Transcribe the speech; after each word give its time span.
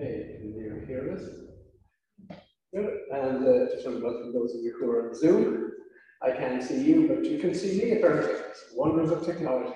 Okay, 0.00 0.38
can 0.38 0.54
you 0.54 0.84
hear 0.86 1.12
this? 1.12 1.28
Good. 2.72 2.98
And 3.10 3.38
uh, 3.38 3.82
to 3.82 4.00
welcome 4.00 4.32
those 4.32 4.54
of 4.54 4.60
you 4.62 4.76
who 4.78 4.90
are 4.92 5.08
on 5.08 5.14
Zoom. 5.14 5.72
I 6.22 6.30
can't 6.30 6.62
see 6.62 6.84
you, 6.84 7.08
but 7.08 7.24
you 7.24 7.38
can 7.38 7.52
see 7.52 7.78
me. 7.78 8.00
Wonders 8.76 9.10
of 9.10 9.26
technology. 9.26 9.74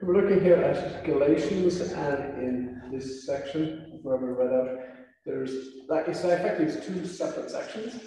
We're 0.00 0.22
looking 0.22 0.44
here 0.44 0.62
at 0.62 1.04
Galatians, 1.04 1.80
and 1.80 2.40
in 2.40 2.82
this 2.92 3.26
section, 3.26 3.98
where 4.04 4.16
we 4.16 4.28
read 4.28 4.52
out, 4.52 4.78
there's 5.26 5.52
like 5.88 6.06
it's 6.06 6.22
effectively 6.22 6.80
two 6.86 7.04
separate 7.06 7.50
sections, 7.50 8.00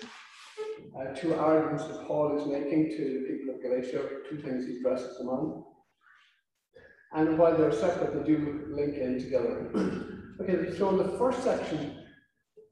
uh, 0.98 1.14
two 1.16 1.36
arguments 1.36 1.86
that 1.88 2.08
Paul 2.08 2.40
is 2.40 2.48
making 2.48 2.92
to 2.92 2.98
the 2.98 3.28
people 3.30 3.56
of 3.56 3.62
Galatia, 3.62 4.10
two 4.30 4.38
things 4.38 4.68
he 4.68 4.78
addresses 4.78 5.20
on. 5.20 5.66
And 7.14 7.38
while 7.38 7.56
they're 7.56 7.72
separate, 7.72 8.14
they 8.14 8.34
do 8.34 8.66
link 8.70 8.96
in 8.96 9.20
together. 9.20 9.70
okay, 10.42 10.76
so 10.78 10.90
in 10.90 10.98
the 10.98 11.18
first 11.18 11.44
section, 11.44 11.98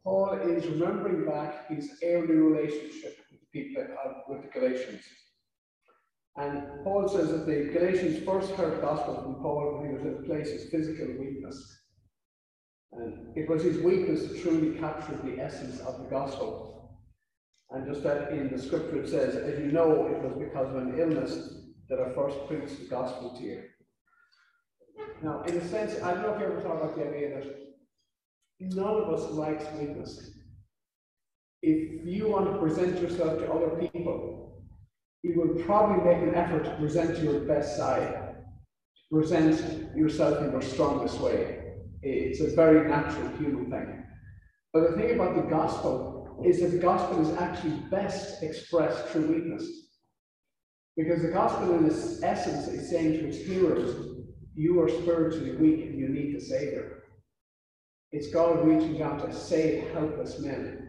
Paul 0.03 0.33
is 0.43 0.65
remembering 0.65 1.25
back 1.25 1.69
his 1.69 1.91
early 2.03 2.35
relationship 2.35 3.17
with 3.31 3.39
the 3.39 3.47
people 3.53 3.85
with 4.27 4.41
the 4.41 4.59
Galatians. 4.59 5.03
And 6.37 6.83
Paul 6.83 7.07
says 7.07 7.29
that 7.29 7.45
the 7.45 7.69
Galatians 7.71 8.25
first 8.25 8.51
heard 8.53 8.77
the 8.77 8.81
gospel 8.81 9.21
from 9.21 9.35
Paul 9.35 9.77
when 9.77 9.89
he 9.89 9.95
was 9.95 10.05
in 10.05 10.23
a 10.23 10.27
place 10.27 10.51
of 10.51 10.69
physical 10.69 11.07
weakness. 11.19 11.77
And 12.93 13.37
it 13.37 13.47
was 13.47 13.63
his 13.63 13.77
weakness 13.77 14.27
that 14.27 14.41
truly 14.41 14.77
captured 14.79 15.23
the 15.23 15.39
essence 15.39 15.79
of 15.81 15.99
the 15.99 16.05
gospel. 16.05 16.99
And 17.69 17.85
just 17.85 18.03
that 18.03 18.31
in 18.31 18.49
the 18.49 18.61
scripture 18.61 19.03
it 19.03 19.09
says, 19.09 19.35
as 19.35 19.59
you 19.59 19.71
know, 19.71 20.07
it 20.07 20.21
was 20.21 20.33
because 20.37 20.69
of 20.69 20.77
an 20.77 20.97
illness 20.97 21.53
that 21.89 21.99
I 21.99 22.13
first 22.13 22.37
preached 22.47 22.79
the 22.79 22.87
gospel 22.89 23.35
to 23.37 23.43
you. 23.43 23.63
Now, 25.21 25.43
in 25.43 25.57
a 25.57 25.67
sense, 25.67 26.01
I 26.01 26.13
don't 26.13 26.23
know 26.23 26.33
if 26.33 26.39
you 26.39 26.47
ever 26.47 26.61
thought 26.61 26.77
about 26.77 26.95
the 26.95 27.07
idea 27.07 27.35
that 27.35 28.75
none 28.75 29.01
of 29.01 29.09
us 29.09 29.31
likes 29.31 29.65
weakness. 29.79 30.31
If 31.61 32.05
you 32.05 32.29
want 32.29 32.51
to 32.51 32.57
present 32.59 32.99
yourself 32.99 33.39
to 33.39 33.51
other 33.51 33.87
people, 33.87 34.63
you 35.23 35.39
will 35.39 35.63
probably 35.63 36.03
make 36.03 36.23
an 36.23 36.33
effort 36.33 36.63
to 36.65 36.75
present 36.77 37.23
your 37.23 37.41
best 37.41 37.77
side, 37.77 38.35
to 39.09 39.15
present 39.15 39.95
yourself 39.95 40.41
in 40.43 40.51
your 40.51 40.61
strongest 40.61 41.19
way. 41.19 41.75
It's 42.01 42.41
a 42.41 42.55
very 42.55 42.89
natural 42.89 43.29
human 43.37 43.69
thing. 43.69 44.03
But 44.73 44.89
the 44.89 44.97
thing 44.97 45.11
about 45.11 45.35
the 45.35 45.43
gospel 45.43 46.41
is 46.43 46.61
that 46.61 46.71
the 46.71 46.79
gospel 46.79 47.21
is 47.21 47.37
actually 47.37 47.77
best 47.91 48.41
expressed 48.41 49.05
through 49.07 49.27
weakness. 49.27 49.69
Because 50.97 51.21
the 51.21 51.29
gospel, 51.29 51.77
in 51.77 51.85
its 51.85 52.23
essence, 52.23 52.67
is 52.67 52.89
saying 52.89 53.13
to 53.13 53.27
its 53.27 53.37
hearers, 53.37 54.10
you 54.55 54.81
are 54.81 54.89
spiritually 54.89 55.55
weak 55.55 55.85
and 55.85 55.99
you 55.99 56.09
need 56.09 56.35
a 56.35 56.41
savior. 56.41 57.03
It's 58.11 58.31
God 58.31 58.65
reaching 58.65 59.01
out 59.01 59.25
to 59.25 59.33
save 59.33 59.89
helpless 59.91 60.39
men. 60.39 60.87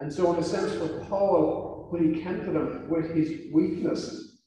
And 0.00 0.12
so, 0.12 0.32
in 0.32 0.40
a 0.40 0.42
sense, 0.42 0.72
for 0.72 1.04
Paul, 1.08 1.86
when 1.90 2.14
he 2.14 2.20
came 2.20 2.44
to 2.44 2.50
them 2.50 2.88
with 2.88 3.14
his 3.14 3.52
weakness, 3.52 4.40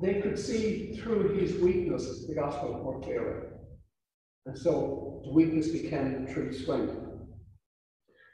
they 0.00 0.20
could 0.20 0.38
see 0.38 0.96
through 0.96 1.34
his 1.34 1.54
weakness 1.60 2.26
the 2.26 2.34
gospel 2.34 2.80
more 2.82 3.00
clearly. 3.00 3.46
And 4.46 4.58
so 4.58 5.20
the 5.24 5.32
weakness 5.32 5.68
became 5.68 6.26
true 6.26 6.52
strength. 6.52 6.94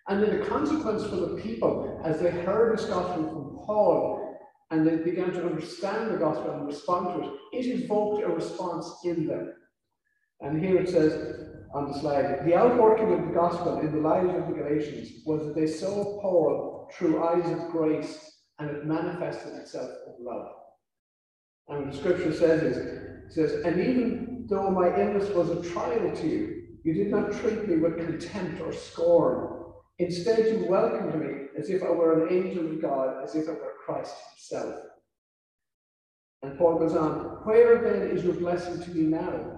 And 0.08 0.22
then 0.22 0.38
the 0.38 0.46
consequence 0.46 1.04
for 1.04 1.16
the 1.16 1.40
people, 1.42 2.00
as 2.04 2.20
they 2.20 2.30
heard 2.30 2.78
this 2.78 2.86
gospel 2.86 3.28
from 3.28 3.66
Paul, 3.66 4.15
and 4.70 4.86
they 4.86 4.96
began 4.96 5.32
to 5.32 5.46
understand 5.46 6.10
the 6.10 6.18
gospel 6.18 6.50
and 6.50 6.66
respond 6.66 7.14
to 7.14 7.28
it, 7.28 7.34
it 7.52 7.82
evoked 7.82 8.24
a 8.24 8.28
response 8.28 8.90
in 9.04 9.26
them. 9.26 9.52
And 10.40 10.62
here 10.62 10.78
it 10.78 10.88
says 10.88 11.50
on 11.74 11.90
the 11.90 11.98
slide 11.98 12.44
the 12.44 12.56
outworking 12.56 13.12
of 13.12 13.26
the 13.26 13.34
gospel 13.34 13.80
in 13.80 13.92
the 13.92 14.00
lives 14.00 14.34
of 14.34 14.48
the 14.48 14.54
Galatians 14.54 15.24
was 15.24 15.46
that 15.46 15.54
they 15.54 15.66
saw 15.66 16.20
Paul 16.20 16.90
through 16.94 17.24
eyes 17.24 17.50
of 17.50 17.70
grace 17.70 18.42
and 18.58 18.70
it 18.70 18.86
manifested 18.86 19.54
itself 19.54 19.90
in 20.06 20.24
love. 20.24 20.48
And 21.68 21.92
the 21.92 21.96
scripture 21.96 22.32
says 22.32 22.62
is, 22.62 22.76
it 22.76 23.32
says, 23.32 23.64
and 23.64 23.80
even 23.80 24.46
though 24.48 24.70
my 24.70 24.88
illness 24.88 25.28
was 25.30 25.50
a 25.50 25.70
trial 25.70 26.14
to 26.14 26.26
you, 26.26 26.62
you 26.84 26.94
did 26.94 27.08
not 27.08 27.32
treat 27.32 27.68
me 27.68 27.76
with 27.78 27.96
contempt 27.96 28.60
or 28.60 28.72
scorn. 28.72 29.64
Instead, 29.98 30.46
you 30.46 30.66
welcomed 30.68 31.20
me 31.20 31.45
as 31.58 31.70
if 31.70 31.82
I 31.82 31.90
were 31.90 32.26
an 32.26 32.32
angel 32.32 32.66
of 32.66 32.80
God, 32.80 33.22
as 33.24 33.34
if 33.34 33.48
I 33.48 33.52
were 33.52 33.72
Christ 33.84 34.14
himself. 34.34 34.76
And 36.42 36.58
Paul 36.58 36.78
goes 36.78 36.94
on, 36.94 37.40
Where 37.44 37.78
then 37.82 38.10
is 38.10 38.24
your 38.24 38.34
blessing 38.34 38.82
to 38.82 38.90
me 38.90 39.02
now? 39.02 39.56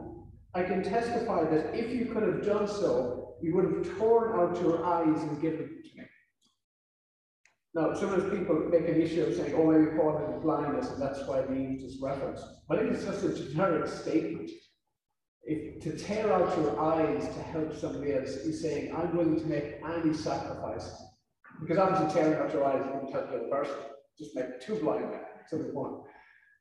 I 0.54 0.62
can 0.62 0.82
testify 0.82 1.44
that 1.44 1.74
if 1.74 1.90
you 1.90 2.06
could 2.06 2.22
have 2.22 2.44
done 2.44 2.66
so, 2.66 3.36
you 3.42 3.54
would 3.54 3.64
have 3.64 3.98
torn 3.98 4.38
out 4.38 4.60
your 4.62 4.84
eyes 4.84 5.22
and 5.22 5.40
given 5.40 5.60
them 5.60 5.82
to 5.84 5.98
me. 5.98 6.04
Now, 7.74 7.94
sometimes 7.94 8.30
people 8.36 8.56
make 8.70 8.88
an 8.88 9.00
issue 9.00 9.24
of 9.24 9.34
saying, 9.34 9.54
oh, 9.54 9.70
maybe 9.70 9.96
Paul 9.96 10.18
had 10.18 10.42
blindness 10.42 10.90
and 10.90 11.00
that's 11.00 11.24
why 11.26 11.42
they 11.42 11.54
use 11.54 11.82
this 11.82 12.02
reference. 12.02 12.40
Think 12.70 12.92
it's 12.92 13.04
just 13.04 13.24
a 13.24 13.34
generic 13.34 13.86
statement. 13.86 14.50
If 15.44 15.82
to 15.82 15.96
tear 15.96 16.32
out 16.32 16.56
your 16.58 16.80
eyes 16.80 17.22
to 17.34 17.42
help 17.42 17.74
somebody 17.74 18.14
else 18.14 18.30
is 18.30 18.62
saying, 18.62 18.94
I'm 18.94 19.16
willing 19.16 19.38
to 19.38 19.46
make 19.46 19.76
any 19.84 20.12
sacrifice. 20.12 20.90
Because 21.60 21.78
obviously 21.78 22.20
tearing 22.20 22.40
out 22.40 22.52
your 22.52 22.64
eyes 22.64 22.84
won't 22.92 23.12
help 23.12 23.30
the 23.30 23.36
other 23.36 23.48
person 23.48 23.76
just 24.18 24.34
make 24.34 24.60
two 24.60 24.76
blind 24.76 25.10
men, 25.10 25.20
so 25.48 25.58
they 25.58 25.70
one. 25.70 26.00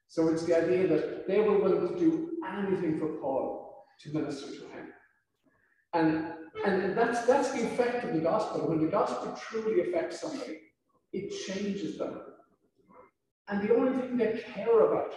So 0.07 0.29
it's 0.29 0.45
the 0.45 0.57
idea 0.57 0.87
that 0.87 1.27
they 1.27 1.39
were 1.39 1.59
willing 1.59 1.93
to 1.93 1.99
do 1.99 2.31
anything 2.47 2.99
for 2.99 3.07
Paul 3.19 3.85
to 4.01 4.13
minister 4.13 4.47
to 4.47 4.61
him. 4.69 4.87
And, 5.93 6.33
and 6.65 6.97
that's, 6.97 7.25
that's 7.25 7.51
the 7.51 7.65
effect 7.65 8.05
of 8.05 8.13
the 8.13 8.21
gospel. 8.21 8.69
When 8.69 8.83
the 8.83 8.91
gospel 8.91 9.37
truly 9.39 9.81
affects 9.81 10.21
somebody, 10.21 10.59
it 11.13 11.29
changes 11.45 11.97
them. 11.97 12.21
And 13.49 13.67
the 13.67 13.75
only 13.75 13.97
thing 13.97 14.17
they 14.17 14.43
care 14.53 14.79
about 14.81 15.13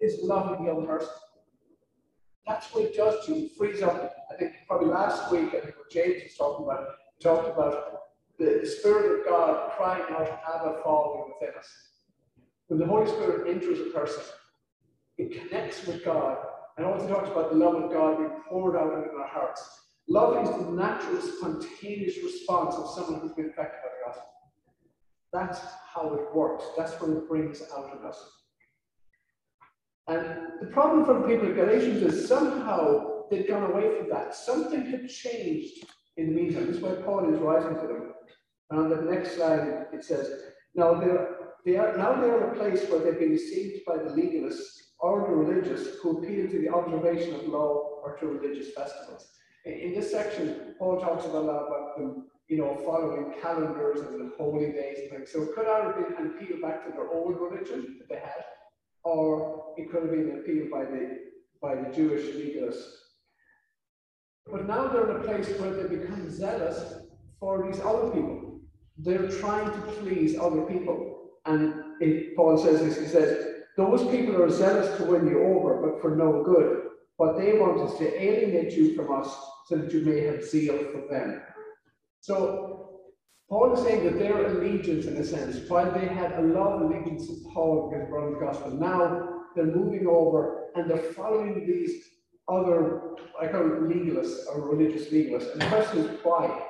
is 0.00 0.20
loving 0.22 0.64
the 0.64 0.72
other 0.72 0.86
person. 0.86 1.08
That's 2.46 2.72
what 2.72 2.84
it 2.84 2.96
does 2.96 3.26
to 3.26 3.34
you. 3.34 3.48
Frees 3.56 3.82
up. 3.82 4.14
I 4.32 4.36
think 4.36 4.52
probably 4.66 4.88
last 4.88 5.30
week, 5.30 5.48
I 5.48 5.60
think 5.60 5.76
what 5.76 5.90
James 5.90 6.22
was 6.22 6.34
talking 6.36 6.66
about, 6.66 6.86
talked 7.22 7.48
about 7.48 8.00
the, 8.40 8.66
Spirit 8.66 9.20
of 9.20 9.26
God 9.26 9.70
crying 9.76 10.04
out, 10.10 10.40
Abba, 10.48 10.80
Father 10.82 11.24
within 11.28 11.54
us. 11.58 11.68
When 12.68 12.80
the 12.80 12.86
Holy 12.86 13.06
Spirit 13.06 13.48
enters 13.48 13.80
a 13.80 13.90
person, 13.90 14.22
it 15.18 15.38
connects 15.38 15.86
with 15.86 16.04
God 16.04 16.38
and 16.76 16.86
also 16.86 17.06
talks 17.06 17.28
about 17.28 17.50
the 17.50 17.56
love 17.56 17.74
of 17.74 17.92
God 17.92 18.18
being 18.18 18.30
poured 18.48 18.76
out 18.76 18.92
in 18.92 19.20
our 19.20 19.28
hearts. 19.28 19.62
Love 20.08 20.42
is 20.42 20.50
the 20.50 20.72
natural, 20.72 21.20
spontaneous 21.20 22.16
response 22.22 22.74
of 22.76 22.90
someone 22.94 23.20
who's 23.20 23.32
been 23.32 23.50
affected 23.50 23.80
by 23.82 23.88
the 23.90 24.10
gospel. 24.10 24.32
That's 25.32 25.60
how 25.92 26.14
it 26.14 26.34
works. 26.34 26.64
That's 26.76 26.92
what 27.00 27.10
it 27.10 27.28
brings 27.28 27.62
out 27.76 27.90
of 27.92 28.04
us. 28.04 28.18
And 30.08 30.60
the 30.60 30.66
problem 30.68 31.04
for 31.04 31.14
the 31.14 31.28
people 31.28 31.50
of 31.50 31.54
Galatians 31.54 32.02
is 32.02 32.26
somehow 32.26 33.28
they'd 33.30 33.46
gone 33.46 33.70
away 33.70 33.98
from 33.98 34.08
that. 34.10 34.34
Something 34.34 34.86
had 34.86 35.08
changed 35.08 35.84
in 36.20 36.34
the 36.34 36.42
meantime. 36.42 36.66
This 36.66 36.76
is 36.76 36.82
why 36.82 36.94
Paul 37.04 37.32
is 37.32 37.40
writing 37.40 37.74
to 37.80 37.86
them. 37.86 38.12
And 38.70 38.80
on 38.80 38.90
the 38.90 39.10
next 39.10 39.36
slide, 39.36 39.86
it 39.92 40.04
says, 40.04 40.30
now 40.74 40.94
they're, 40.94 41.36
they 41.64 41.76
are, 41.76 41.96
now 41.96 42.20
they're 42.20 42.44
in 42.44 42.50
a 42.50 42.54
place 42.54 42.88
where 42.88 43.00
they've 43.00 43.18
been 43.18 43.32
deceived 43.32 43.84
by 43.86 43.96
the 43.96 44.10
legalists 44.10 44.76
or 45.00 45.22
the 45.22 45.34
religious 45.34 45.96
who 46.02 46.18
appeal 46.18 46.48
to 46.48 46.58
the 46.58 46.68
observation 46.68 47.34
of 47.34 47.48
law 47.48 48.00
or 48.02 48.16
to 48.18 48.26
religious 48.26 48.72
festivals. 48.72 49.28
In, 49.64 49.72
in 49.72 49.94
this 49.94 50.10
section, 50.10 50.74
Paul 50.78 51.00
talks 51.00 51.24
about 51.24 51.42
a 51.42 51.46
lot 51.46 51.66
about 51.66 51.98
them, 51.98 52.26
you 52.48 52.58
know, 52.58 52.76
following 52.84 53.34
calendars 53.42 54.00
and 54.00 54.32
holy 54.38 54.72
days 54.72 54.98
and 55.00 55.10
things. 55.10 55.32
So 55.32 55.42
it 55.42 55.54
could 55.54 55.66
either 55.66 55.92
be 55.92 56.14
an 56.16 56.34
appeal 56.34 56.60
back 56.60 56.84
to 56.86 56.92
their 56.92 57.08
old 57.08 57.40
religion 57.40 57.96
that 57.98 58.08
they 58.08 58.20
had, 58.20 58.44
or 59.04 59.74
it 59.76 59.90
could 59.90 60.02
have 60.02 60.10
been 60.10 60.30
an 60.30 60.38
appeal 60.40 60.66
by 60.70 60.84
the 60.84 61.18
by 61.62 61.74
the 61.74 61.94
Jewish 61.94 62.34
legalists. 62.34 62.99
But 64.50 64.66
now 64.66 64.88
they're 64.88 65.10
in 65.10 65.16
a 65.16 65.24
place 65.24 65.48
where 65.58 65.72
they 65.72 65.96
become 65.96 66.30
zealous 66.30 66.94
for 67.38 67.66
these 67.66 67.80
other 67.80 68.10
people. 68.10 68.60
They're 68.98 69.28
trying 69.28 69.70
to 69.70 69.80
please 69.92 70.38
other 70.38 70.62
people. 70.62 71.30
And 71.46 71.74
it, 72.00 72.36
Paul 72.36 72.58
says 72.58 72.80
this, 72.80 72.98
he 72.98 73.06
says, 73.06 73.46
those 73.76 74.02
people 74.10 74.42
are 74.42 74.50
zealous 74.50 74.96
to 74.98 75.04
win 75.04 75.26
you 75.26 75.42
over, 75.42 75.80
but 75.80 76.02
for 76.02 76.16
no 76.16 76.42
good. 76.42 76.82
What 77.16 77.38
they 77.38 77.52
want 77.54 77.90
is 77.90 77.98
to 77.98 78.22
alienate 78.22 78.72
you 78.72 78.94
from 78.94 79.12
us 79.12 79.34
so 79.66 79.76
that 79.76 79.92
you 79.92 80.00
may 80.04 80.20
have 80.20 80.42
zeal 80.42 80.76
for 80.92 81.06
them. 81.10 81.42
So 82.20 82.90
Paul 83.48 83.74
is 83.74 83.82
saying 83.82 84.04
that 84.04 84.18
their 84.18 84.46
allegiance, 84.46 85.06
in 85.06 85.16
a 85.16 85.24
sense, 85.24 85.68
while 85.68 85.90
they 85.92 86.06
had 86.06 86.32
a 86.32 86.42
lot 86.42 86.74
of 86.74 86.82
allegiance 86.82 87.26
to 87.26 87.34
Paul 87.52 87.90
because 87.90 88.08
brought 88.08 88.30
the 88.32 88.44
gospel, 88.44 88.70
now 88.70 89.42
they're 89.54 89.64
moving 89.64 90.06
over 90.06 90.66
and 90.74 90.88
they're 90.88 90.98
following 90.98 91.66
these 91.66 92.04
other, 92.48 93.16
I 93.40 93.48
call 93.48 93.62
it 93.62 93.82
legalists 93.82 94.46
or 94.52 94.68
religious 94.68 95.08
legalists. 95.08 95.52
And 95.52 95.62
the 95.62 95.66
question 95.66 95.98
is 96.00 96.18
why? 96.22 96.66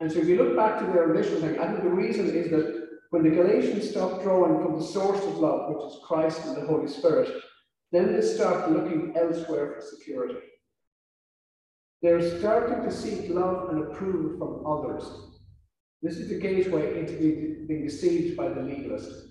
And 0.00 0.10
so 0.10 0.18
if 0.18 0.26
you 0.26 0.36
look 0.36 0.56
back 0.56 0.80
to 0.80 0.86
their 0.86 1.14
initial 1.14 1.40
thing, 1.40 1.58
I 1.58 1.68
think 1.68 1.82
the 1.82 1.88
reason 1.88 2.26
is 2.34 2.50
that 2.50 2.88
when 3.10 3.22
the 3.22 3.30
Galatians 3.30 3.90
stopped 3.90 4.24
drawing 4.24 4.60
from 4.60 4.78
the 4.78 4.84
source 4.84 5.22
of 5.22 5.38
love, 5.38 5.72
which 5.72 5.92
is 5.92 5.98
Christ 6.04 6.44
and 6.46 6.56
the 6.56 6.66
Holy 6.66 6.88
Spirit, 6.88 7.30
then 7.92 8.12
they 8.12 8.20
start 8.20 8.72
looking 8.72 9.14
elsewhere 9.16 9.74
for 9.74 9.96
security. 9.96 10.40
They're 12.02 12.38
starting 12.38 12.82
to 12.82 12.90
seek 12.90 13.30
love 13.30 13.68
and 13.70 13.84
approval 13.84 14.36
from 14.36 14.66
others. 14.66 15.04
This 16.02 16.16
is 16.18 16.28
the 16.28 16.40
gateway 16.40 16.98
into 16.98 17.12
being, 17.14 17.66
being 17.68 17.84
deceived 17.84 18.36
by 18.36 18.48
the 18.48 18.60
legalist. 18.60 19.28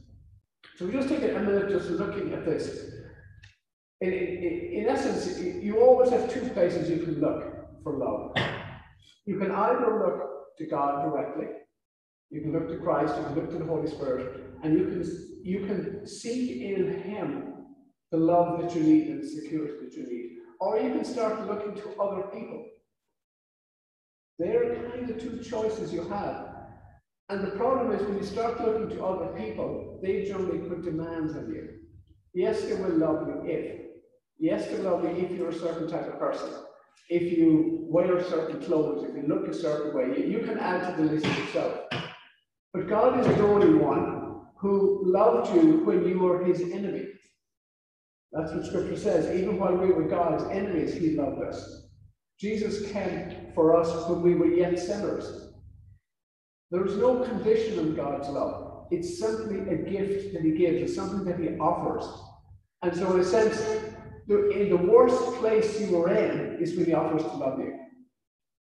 So 0.77 0.85
we 0.85 0.93
just 0.93 1.09
take 1.09 1.23
a 1.23 1.39
minute 1.39 1.69
just 1.69 1.89
looking 1.89 2.33
at 2.33 2.45
this. 2.45 3.02
In, 4.03 4.11
in, 4.11 4.69
in 4.73 4.89
essence, 4.89 5.39
you 5.39 5.79
always 5.79 6.09
have 6.09 6.29
two 6.29 6.50
places 6.50 6.89
you 6.89 7.05
can 7.05 7.21
look 7.21 7.81
for 7.83 7.97
love. 7.97 8.35
You 9.25 9.39
can 9.39 9.50
either 9.50 9.97
look 10.05 10.57
to 10.57 10.65
God 10.65 11.05
directly, 11.05 11.47
you 12.29 12.41
can 12.41 12.51
look 12.51 12.67
to 12.67 12.77
Christ, 12.79 13.15
you 13.15 13.23
can 13.23 13.35
look 13.35 13.50
to 13.51 13.57
the 13.57 13.65
Holy 13.65 13.88
Spirit, 13.88 14.44
and 14.61 14.77
you 14.77 14.85
can 14.88 15.03
you 15.41 15.65
can 15.65 16.05
seek 16.05 16.61
in 16.61 17.01
Him 17.03 17.53
the 18.11 18.17
love 18.17 18.61
that 18.61 18.75
you 18.75 18.83
need 18.83 19.07
and 19.07 19.23
the 19.23 19.27
security 19.27 19.73
that 19.85 19.94
you 19.94 20.05
need. 20.05 20.31
Or 20.59 20.77
you 20.77 20.91
can 20.91 21.05
start 21.05 21.47
looking 21.47 21.73
to 21.75 22.01
other 22.01 22.23
people. 22.23 22.65
They're 24.38 24.75
kind 24.91 25.09
of 25.09 25.17
two 25.17 25.41
choices 25.41 25.94
you 25.94 26.03
have. 26.09 26.50
And 27.29 27.41
the 27.41 27.51
problem 27.51 27.94
is 27.94 28.03
when 28.03 28.17
you 28.17 28.25
start 28.25 28.59
looking 28.59 28.97
to 28.97 29.05
other 29.05 29.27
people, 29.27 30.01
they 30.03 30.25
generally 30.25 30.57
put 30.57 30.83
demands 30.83 31.38
on 31.38 31.47
you. 31.47 31.69
Yes, 32.33 32.63
they 32.63 32.73
will 32.73 32.97
love 32.97 33.27
you 33.27 33.44
if. 33.45 33.92
Yes, 34.43 34.67
they 34.67 34.75
will 34.75 34.99
love 34.99 35.05
if 35.05 35.31
you're 35.31 35.47
a 35.47 35.57
certain 35.57 35.87
type 35.87 36.05
of 36.05 36.19
person. 36.19 36.49
If 37.07 37.37
you 37.37 37.85
wear 37.89 38.21
certain 38.25 38.61
clothes, 38.61 39.05
if 39.07 39.15
you 39.15 39.23
look 39.25 39.47
a 39.47 39.53
certain 39.53 39.95
way, 39.95 40.17
you, 40.17 40.25
you 40.25 40.39
can 40.39 40.59
add 40.59 40.97
to 40.97 41.01
the 41.01 41.13
list 41.13 41.25
yourself. 41.25 41.79
But 42.73 42.89
God 42.89 43.21
is 43.21 43.25
the 43.25 43.41
only 43.41 43.73
one 43.73 44.41
who 44.59 45.01
loved 45.05 45.55
you 45.55 45.85
when 45.85 46.05
you 46.05 46.19
were 46.19 46.43
his 46.43 46.59
enemy. 46.59 47.05
That's 48.33 48.51
what 48.51 48.65
scripture 48.65 48.97
says. 48.97 49.33
Even 49.33 49.57
while 49.57 49.77
we 49.77 49.93
were 49.93 50.09
God's 50.09 50.43
enemies, 50.51 50.93
he 50.93 51.15
loved 51.15 51.41
us. 51.41 51.87
Jesus 52.37 52.91
came 52.91 53.53
for 53.55 53.79
us 53.79 54.09
when 54.09 54.21
we 54.23 54.35
were 54.35 54.53
yet 54.53 54.77
sinners. 54.77 55.53
There 56.69 56.85
is 56.85 56.97
no 56.97 57.23
condition 57.23 57.79
on 57.79 57.95
God's 57.95 58.27
love. 58.27 58.87
It's 58.91 59.19
simply 59.19 59.59
a 59.69 59.77
gift 59.77 60.33
that 60.33 60.41
He 60.41 60.51
gives, 60.51 60.81
it's 60.81 60.95
something 60.95 61.23
that 61.23 61.39
He 61.39 61.57
offers. 61.59 62.03
And 62.81 62.93
so, 62.93 63.13
in 63.13 63.21
a 63.21 63.23
sense, 63.23 63.92
in 64.27 64.69
the 64.69 64.77
worst 64.77 65.21
place 65.39 65.79
you 65.79 65.97
were 65.97 66.09
in 66.09 66.57
is 66.61 66.75
when 66.75 66.85
He 66.85 66.93
offers 66.93 67.23
to 67.23 67.35
love 67.35 67.59
you. 67.59 67.77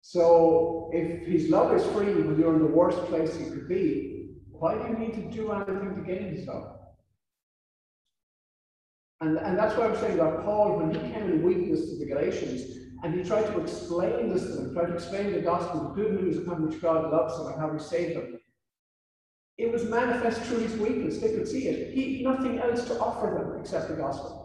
So, 0.01 0.91
if 0.93 1.27
His 1.27 1.51
love 1.51 1.75
is 1.75 1.85
free 1.87 2.15
when 2.15 2.39
you're 2.39 2.55
in 2.55 2.61
the 2.61 2.67
worst 2.67 2.99
place 3.07 3.39
you 3.39 3.51
could 3.51 3.69
be, 3.69 4.31
why 4.51 4.75
do 4.75 4.89
you 4.89 4.99
need 4.99 5.15
to 5.15 5.37
do 5.37 5.53
anything 5.53 5.95
to 5.95 6.01
gain 6.03 6.35
His 6.35 6.47
love? 6.47 6.75
And, 9.21 9.39
and 9.39 9.59
that's 9.59 9.77
why 9.77 9.87
I'm 9.87 9.97
saying 9.97 10.19
that 10.19 10.45
Paul, 10.45 10.77
when 10.77 10.93
he 10.93 11.01
came 11.13 11.31
in 11.31 11.43
weakness 11.43 11.89
to 11.89 11.97
the 11.99 12.05
Galatians, 12.05 12.79
and 13.03 13.15
he 13.15 13.23
tried 13.23 13.47
to 13.47 13.61
explain 13.61 14.29
this 14.29 14.43
to 14.43 14.49
them, 14.49 14.75
tried 14.75 14.87
to 14.87 14.95
explain 14.95 15.33
the 15.33 15.41
gospel, 15.41 15.81
the 15.81 16.03
good 16.03 16.21
news 16.21 16.37
of 16.37 16.47
how 16.47 16.55
God 16.55 17.11
loves 17.11 17.39
them 17.39 17.47
and 17.49 17.61
how 17.61 17.73
he 17.73 17.79
saved 17.79 18.17
them. 18.17 18.39
It 19.57 19.73
was 19.73 19.85
manifest 19.85 20.43
through 20.43 20.59
his 20.59 20.77
weakness. 20.77 21.21
They 21.21 21.33
could 21.33 21.47
see 21.47 21.69
it. 21.69 21.95
He 21.95 22.23
nothing 22.23 22.59
else 22.59 22.85
to 22.87 22.99
offer 22.99 23.27
them 23.39 23.61
except 23.61 23.89
the 23.89 23.95
gospel. 23.95 24.44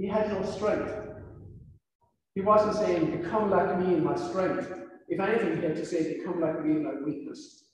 He 0.00 0.06
had 0.06 0.32
no 0.32 0.42
strength. 0.50 0.90
He 2.34 2.40
wasn't 2.40 2.74
saying, 2.76 3.20
Become 3.20 3.50
like 3.50 3.78
me 3.78 3.92
in 3.92 4.02
my 4.02 4.16
strength. 4.16 4.72
If 5.08 5.20
anything, 5.20 5.58
he 5.58 5.62
had 5.62 5.76
to 5.76 5.84
say, 5.84 6.16
Become 6.16 6.40
like 6.40 6.64
me 6.64 6.70
in 6.70 6.84
my 6.84 6.94
weakness. 7.04 7.64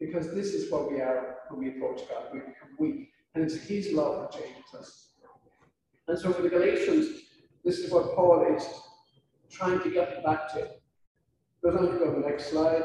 Because 0.00 0.34
this 0.34 0.54
is 0.54 0.72
what 0.72 0.90
we 0.90 1.02
are 1.02 1.36
when 1.50 1.60
we 1.60 1.76
approach 1.76 2.08
God. 2.08 2.28
We 2.32 2.38
become 2.38 2.70
weak. 2.78 3.10
And 3.34 3.44
it's 3.44 3.56
his 3.56 3.92
love 3.92 4.22
that 4.22 4.40
changes 4.40 4.74
us. 4.74 5.10
And 6.08 6.18
so 6.18 6.32
for 6.32 6.40
the 6.40 6.48
Galatians, 6.48 7.24
this 7.62 7.80
is 7.80 7.92
what 7.92 8.14
Paul 8.14 8.56
is 8.56 8.66
trying 9.50 9.80
to 9.82 9.90
get 9.90 10.24
back 10.24 10.50
to. 10.54 10.66
Goes 11.62 11.76
on 11.76 11.92
to 11.92 11.98
go 11.98 12.14
to 12.14 12.20
the 12.22 12.26
next 12.26 12.46
slide. 12.46 12.82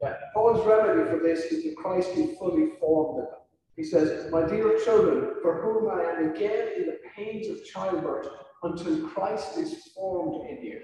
Yeah, 0.00 0.14
Paul's 0.34 0.64
remedy 0.64 1.10
for 1.10 1.18
this 1.20 1.46
is 1.46 1.64
that 1.64 1.76
Christ 1.76 2.14
be 2.14 2.36
fully 2.38 2.74
formed 2.78 3.24
in. 3.24 3.41
He 3.76 3.84
says, 3.84 4.30
My 4.30 4.46
dear 4.46 4.78
children, 4.84 5.34
for 5.42 5.62
whom 5.62 5.90
I 5.90 6.02
am 6.02 6.34
again 6.34 6.68
in 6.76 6.86
the 6.86 6.98
pains 7.16 7.48
of 7.48 7.64
childbirth 7.64 8.28
until 8.62 9.08
Christ 9.08 9.56
is 9.58 9.92
formed 9.94 10.48
in 10.48 10.62
you. 10.62 10.80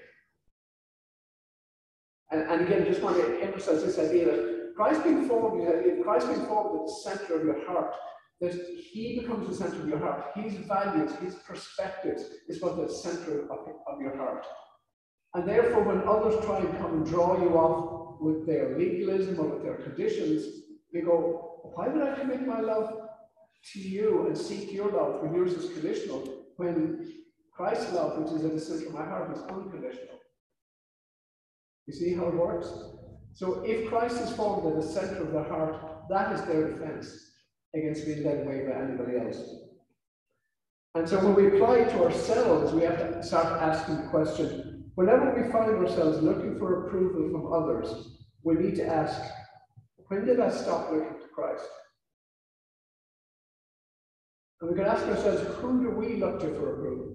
And, 2.31 2.43
and 2.43 2.63
again, 2.63 2.85
just 2.85 3.03
want 3.03 3.17
to 3.17 3.41
emphasize 3.41 3.85
this 3.85 3.99
idea 3.99 4.27
that 4.27 4.73
Christ 4.77 5.03
being 5.05 5.27
formed, 5.29 5.63
you 5.63 6.03
Christ 6.03 6.29
being 6.29 6.47
formed 6.47 6.81
at 6.81 6.87
the 6.87 6.93
center 7.03 7.41
of 7.41 7.45
your 7.45 7.67
heart 7.67 7.95
that 8.41 8.55
he 8.93 9.19
becomes 9.21 9.49
the 9.49 9.55
center 9.55 9.83
of 9.83 9.89
your 9.89 9.99
heart. 9.99 10.27
His 10.37 10.55
values, 10.55 11.13
his 11.17 11.35
perspectives 11.37 12.25
is 12.49 12.63
what 12.63 12.77
the 12.77 12.89
center 12.89 13.43
of, 13.51 13.59
of 13.87 14.01
your 14.01 14.17
heart. 14.17 14.47
And 15.35 15.49
therefore, 15.49 15.83
when 15.83 16.07
others 16.07 16.45
try 16.45 16.59
and 16.59 16.79
come 16.79 16.99
and 16.99 17.07
draw 17.07 17.41
you 17.41 17.51
off 17.59 18.21
with 18.21 18.47
their 18.47 18.79
legalism 18.79 19.41
or 19.41 19.49
with 19.49 19.63
their 19.65 19.77
conditions, 19.77 20.63
they 20.93 21.01
go, 21.01 21.48
why 21.63 21.89
would 21.89 22.03
I 22.03 22.19
commit 22.19 22.47
my 22.47 22.61
love 22.61 23.09
to 23.73 23.79
you 23.81 24.27
and 24.27 24.37
seek 24.37 24.73
your 24.73 24.91
love 24.91 25.23
when 25.23 25.35
yours 25.35 25.53
is 25.53 25.73
conditional, 25.73 26.45
when 26.57 27.13
Christ's 27.53 27.93
love, 27.93 28.19
which 28.19 28.33
is 28.33 28.45
at 28.45 28.53
the 28.53 28.61
center 28.61 28.87
of 28.87 28.95
my 28.95 29.05
heart, 29.05 29.37
is 29.37 29.43
unconditional? 29.43 30.19
You 31.87 31.95
see 31.95 32.15
how 32.15 32.29
it 32.29 32.35
works? 32.35 32.69
So 33.35 33.63
if 33.65 33.89
Christ 33.89 34.21
is 34.21 34.33
formed 34.33 34.67
at 34.67 34.81
the 34.81 34.87
center 34.87 35.23
of 35.23 35.33
the 35.33 35.43
heart, 35.43 36.09
that 36.11 36.33
is 36.33 36.43
their 36.43 36.71
defense 36.71 37.33
against 37.75 38.07
being 38.07 38.25
led 38.25 38.47
away 38.47 38.67
by 38.67 38.81
anybody 38.81 39.19
else. 39.19 39.39
And 40.95 41.09
so 41.09 41.19
when 41.19 41.35
we 41.35 41.57
apply 41.57 41.79
it 41.79 41.91
to 41.91 42.05
ourselves, 42.05 42.73
we 42.73 42.83
have 42.83 42.99
to 42.99 43.23
start 43.23 43.61
asking 43.61 43.97
the 43.97 44.09
question 44.09 44.91
whenever 44.95 45.33
we 45.33 45.51
find 45.53 45.71
ourselves 45.77 46.21
looking 46.23 46.59
for 46.59 46.87
approval 46.87 47.31
from 47.31 47.53
others, 47.53 48.19
we 48.43 48.55
need 48.55 48.75
to 48.75 48.87
ask, 48.87 49.21
when 50.09 50.25
did 50.25 50.41
I 50.41 50.51
stop 50.51 50.91
looking 50.91 51.18
Christ? 51.39 51.69
And 54.61 54.71
we 54.71 54.77
can 54.77 54.87
ask 54.87 55.05
ourselves, 55.07 55.43
who 55.59 55.83
do 55.83 55.91
we 55.91 56.17
look 56.17 56.41
to 56.41 56.49
for 56.49 56.75
approval? 56.75 57.15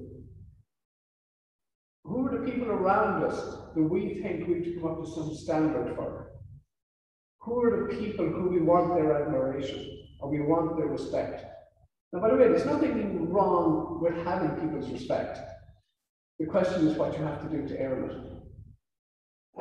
Who 2.05 2.27
are 2.27 2.37
the 2.37 2.51
people 2.51 2.69
around 2.69 3.23
us 3.23 3.39
that 3.75 3.83
we 3.83 4.21
think 4.21 4.47
we 4.47 4.75
come 4.75 4.91
up 4.91 5.03
to 5.03 5.11
some 5.11 5.35
standard 5.35 5.95
for? 5.95 6.27
Who 7.41 7.63
are 7.63 7.87
the 7.87 7.97
people 7.97 8.25
who 8.25 8.49
we 8.49 8.61
want 8.61 8.95
their 8.95 9.21
admiration? 9.21 10.03
or 10.23 10.29
we 10.29 10.39
want 10.39 10.77
their 10.77 10.87
respect. 10.87 11.43
Now, 12.13 12.21
by 12.21 12.29
the 12.29 12.35
way, 12.35 12.47
there's 12.47 12.65
nothing 12.65 13.29
wrong 13.29 13.99
with 14.01 14.15
having 14.25 14.51
people's 14.51 14.89
respect. 14.89 15.37
The 16.39 16.45
question 16.45 16.87
is 16.87 16.97
what 16.97 17.17
you 17.17 17.25
have 17.25 17.41
to 17.41 17.49
do 17.49 17.67
to 17.67 17.77
earn 17.77 18.09
it. 18.09 18.32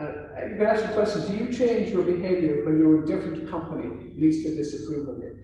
Uh, 0.02 0.47
you 0.49 0.56
can 0.56 0.66
ask 0.66 0.85
the 0.85 0.92
question 0.92 1.23
do 1.30 1.44
you 1.44 1.52
change 1.52 1.90
your 1.90 2.02
behavior 2.02 2.64
when 2.64 2.78
you're 2.78 3.04
a 3.04 3.06
different 3.06 3.49
company 3.49 4.12
leads 4.18 4.42
to 4.42 4.54
disapprove 4.56 5.09
of 5.09 5.23
it? 5.23 5.37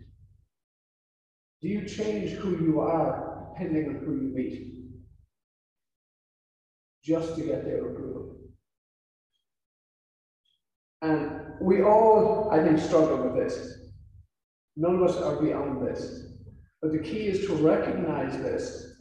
Do 1.60 1.68
you 1.68 1.86
change 1.86 2.30
who 2.30 2.50
you 2.64 2.80
are 2.80 3.52
depending 3.52 3.88
on 3.88 3.94
who 4.04 4.14
you 4.14 4.34
meet? 4.34 4.74
Just 7.04 7.36
to 7.36 7.42
get 7.42 7.64
their 7.64 7.86
approval. 7.86 8.36
And 11.02 11.30
we 11.60 11.82
all, 11.82 12.48
I 12.50 12.62
think, 12.62 12.78
struggle 12.80 13.18
with 13.18 13.34
this. 13.34 13.78
None 14.76 14.96
of 14.96 15.02
us 15.02 15.16
are 15.18 15.40
beyond 15.40 15.86
this. 15.86 16.26
But 16.82 16.92
the 16.92 16.98
key 16.98 17.28
is 17.28 17.46
to 17.46 17.54
recognize 17.54 18.36
this 18.38 18.96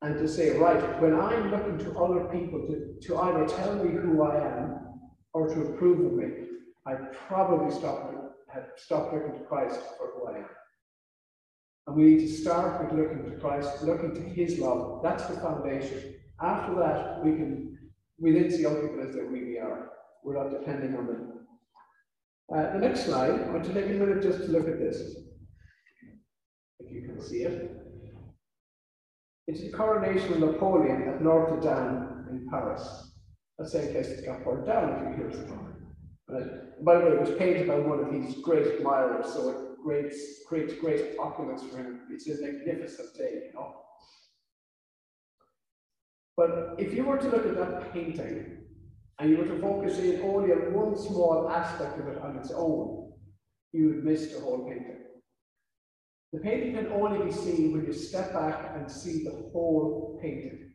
and 0.00 0.16
to 0.18 0.26
say, 0.26 0.56
right, 0.56 1.00
when 1.00 1.14
I'm 1.14 1.50
looking 1.50 1.78
to 1.78 1.98
other 1.98 2.24
people 2.32 2.66
to, 2.66 2.94
to 3.06 3.18
either 3.18 3.46
tell 3.46 3.74
me 3.76 3.90
who 3.92 4.22
I 4.22 4.36
am 4.36 4.91
or 5.34 5.48
to 5.48 5.62
approve 5.62 6.04
of 6.04 6.12
me, 6.12 6.26
I 6.86 6.94
probably 7.28 7.74
stop, 7.74 8.12
have 8.52 8.66
stopped 8.76 9.14
looking 9.14 9.38
to 9.38 9.44
Christ 9.44 9.80
for 9.96 10.12
who 10.14 10.26
I 10.26 10.38
am. 10.38 10.48
And 11.86 11.96
we 11.96 12.04
need 12.04 12.20
to 12.20 12.32
start 12.32 12.82
with 12.82 12.98
looking 12.98 13.30
to 13.30 13.36
Christ, 13.38 13.82
looking 13.82 14.14
to 14.14 14.20
his 14.20 14.58
love. 14.58 15.00
That's 15.02 15.26
the 15.26 15.40
foundation. 15.40 16.14
After 16.40 16.74
that, 16.76 17.24
we 17.24 17.32
can 17.32 17.78
we 18.18 18.32
then 18.32 18.50
see 18.50 18.64
other 18.64 18.86
people 18.86 19.02
as 19.02 19.14
they 19.14 19.20
really 19.20 19.58
are. 19.58 19.90
We're 20.22 20.40
not 20.40 20.50
depending 20.50 20.96
on 20.96 21.06
them. 21.06 21.32
Uh, 22.54 22.72
the 22.74 22.86
next 22.86 23.06
slide, 23.06 23.30
I 23.30 23.50
want 23.50 23.64
to 23.64 23.72
take 23.72 23.86
a 23.86 23.88
minute 23.88 24.22
just 24.22 24.38
to 24.40 24.48
look 24.48 24.68
at 24.68 24.78
this 24.78 25.16
if 26.78 26.92
you 26.92 27.02
can 27.02 27.20
see 27.20 27.42
it. 27.42 27.76
It's 29.46 29.60
the 29.60 29.72
coronation 29.72 30.34
of 30.34 30.40
Napoleon 30.40 31.08
at 31.08 31.22
Notre 31.22 31.60
Dame 31.60 32.26
in 32.30 32.48
Paris. 32.48 33.11
The 33.62 33.68
same 33.68 33.92
place 33.92 34.08
that 34.08 34.26
got 34.26 34.44
burned 34.44 34.66
down 34.66 34.90
a 34.90 35.14
few 35.14 35.24
years 35.24 35.38
ago. 35.38 35.56
But, 36.26 36.84
by 36.84 36.98
the 36.98 37.04
way, 37.04 37.12
it 37.12 37.20
was 37.20 37.38
painted 37.38 37.68
by 37.68 37.76
one 37.76 38.00
of 38.00 38.12
his 38.12 38.42
great 38.42 38.66
admirers, 38.66 39.32
so 39.32 39.50
it 39.50 39.56
creates, 39.84 40.40
creates 40.48 40.74
great 40.74 41.16
opulence 41.16 41.62
for 41.62 41.76
him. 41.78 42.00
It's 42.10 42.28
a 42.28 42.42
magnificent 42.42 43.16
day, 43.16 43.42
you 43.46 43.52
know. 43.54 43.76
But 46.36 46.74
if 46.78 46.92
you 46.92 47.04
were 47.04 47.18
to 47.18 47.28
look 47.28 47.46
at 47.46 47.54
that 47.54 47.92
painting 47.92 48.64
and 49.20 49.30
you 49.30 49.36
were 49.36 49.44
to 49.44 49.60
focus 49.60 49.96
in 49.98 50.22
only 50.22 50.50
on 50.50 50.72
one 50.72 50.98
small 50.98 51.48
aspect 51.48 52.00
of 52.00 52.08
it 52.08 52.18
on 52.18 52.36
its 52.38 52.50
own, 52.50 53.12
you 53.72 53.86
would 53.90 54.04
miss 54.04 54.32
the 54.32 54.40
whole 54.40 54.66
painting. 54.66 55.04
The 56.32 56.40
painting 56.40 56.74
can 56.74 56.88
only 56.88 57.26
be 57.26 57.30
seen 57.30 57.72
when 57.72 57.84
you 57.84 57.92
step 57.92 58.32
back 58.32 58.72
and 58.74 58.90
see 58.90 59.22
the 59.22 59.50
whole 59.52 60.18
painting. 60.20 60.71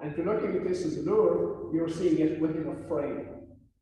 And 0.00 0.10
if 0.10 0.16
you're 0.16 0.32
looking 0.32 0.56
at 0.56 0.66
this 0.66 0.84
as 0.84 0.96
a 0.96 1.02
lure, 1.02 1.70
you're 1.74 1.88
seeing 1.88 2.18
it 2.18 2.40
within 2.40 2.68
a 2.68 2.88
frame. 2.88 3.28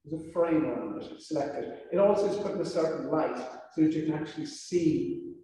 There's 0.04 0.22
a 0.22 0.32
frame 0.32 0.64
around 0.64 1.02
it, 1.02 1.22
selected. 1.22 1.72
It 1.92 1.98
also 1.98 2.26
is 2.26 2.36
put 2.36 2.52
in 2.52 2.60
a 2.60 2.64
certain 2.64 3.10
light 3.10 3.36
so 3.74 3.82
that 3.82 3.92
you 3.92 4.04
can 4.04 4.14
actually 4.14 4.46
see 4.46 5.34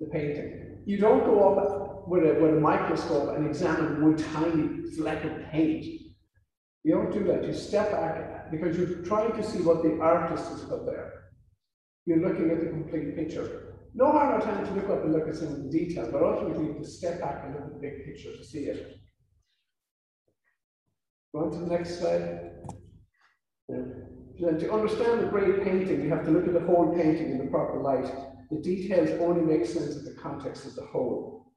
the 0.00 0.06
painting. 0.06 0.82
You 0.86 0.98
don't 0.98 1.24
go 1.24 1.48
up 1.48 2.08
with 2.08 2.24
a, 2.24 2.40
with 2.40 2.56
a 2.56 2.60
microscope 2.60 3.36
and 3.36 3.46
examine 3.46 4.02
one 4.02 4.16
tiny 4.16 4.90
fleck 4.96 5.24
of 5.24 5.32
paint. 5.50 5.84
You 6.84 6.94
don't 6.94 7.12
do 7.12 7.24
that. 7.24 7.44
You 7.44 7.52
step 7.52 7.92
back 7.92 8.50
because 8.50 8.76
you're 8.76 9.02
trying 9.02 9.32
to 9.32 9.42
see 9.42 9.60
what 9.62 9.82
the 9.82 9.98
artist 10.00 10.48
has 10.50 10.62
put 10.62 10.86
there. 10.86 11.12
You're 12.06 12.26
looking 12.26 12.50
at 12.50 12.60
the 12.60 12.66
complete 12.66 13.14
picture. 13.14 13.74
No 13.94 14.10
harm 14.10 14.40
or 14.40 14.44
time 14.44 14.64
to 14.64 14.72
look 14.72 14.88
up 14.88 15.04
and 15.04 15.12
look 15.12 15.28
at 15.28 15.36
some 15.36 15.48
of 15.48 15.62
the 15.64 15.70
detail, 15.70 16.08
but 16.10 16.22
ultimately 16.22 16.64
you 16.64 16.72
have 16.72 16.82
to 16.82 16.88
step 16.88 17.20
back 17.20 17.44
and 17.44 17.54
look 17.54 17.64
at 17.64 17.72
the 17.74 17.78
big 17.78 18.04
picture 18.04 18.36
to 18.36 18.44
see 18.44 18.64
it. 18.64 19.01
Go 21.32 21.44
on 21.44 21.50
to 21.52 21.58
the 21.58 21.66
next 21.66 21.98
slide. 21.98 22.50
Yeah. 23.68 24.50
to 24.58 24.72
understand 24.72 25.24
a 25.24 25.28
great 25.28 25.64
painting, 25.64 26.02
you 26.02 26.10
have 26.10 26.24
to 26.24 26.30
look 26.30 26.46
at 26.46 26.52
the 26.52 26.60
whole 26.60 26.94
painting 26.94 27.30
in 27.32 27.38
the 27.38 27.50
proper 27.50 27.80
light. 27.80 28.12
The 28.50 28.60
details 28.60 29.10
only 29.20 29.40
make 29.40 29.64
sense 29.64 29.96
in 29.96 30.04
the 30.04 30.20
context 30.20 30.66
of 30.66 30.74
the 30.74 30.84
whole. 30.84 31.52